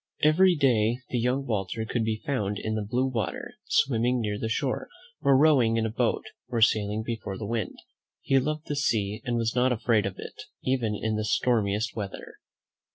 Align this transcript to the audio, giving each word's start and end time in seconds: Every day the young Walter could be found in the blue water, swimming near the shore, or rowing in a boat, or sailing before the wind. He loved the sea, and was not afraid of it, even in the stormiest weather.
Every 0.23 0.55
day 0.55 0.97
the 1.11 1.19
young 1.19 1.45
Walter 1.45 1.85
could 1.85 2.03
be 2.03 2.23
found 2.25 2.57
in 2.57 2.73
the 2.73 2.81
blue 2.81 3.05
water, 3.05 3.57
swimming 3.67 4.19
near 4.19 4.39
the 4.39 4.49
shore, 4.49 4.89
or 5.21 5.37
rowing 5.37 5.77
in 5.77 5.85
a 5.85 5.91
boat, 5.91 6.23
or 6.47 6.59
sailing 6.59 7.03
before 7.05 7.37
the 7.37 7.45
wind. 7.45 7.75
He 8.21 8.39
loved 8.39 8.65
the 8.65 8.75
sea, 8.75 9.21
and 9.25 9.37
was 9.37 9.55
not 9.55 9.71
afraid 9.71 10.07
of 10.07 10.15
it, 10.17 10.45
even 10.63 10.95
in 10.99 11.17
the 11.17 11.23
stormiest 11.23 11.95
weather. 11.95 12.37